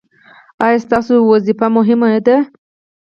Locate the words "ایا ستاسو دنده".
0.65-1.65